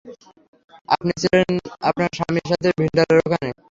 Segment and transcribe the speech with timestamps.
[0.89, 1.49] আপনি ছিলেন
[1.81, 3.51] আপনার স্বামীর সাথে ভিন্ডারের ওখানে?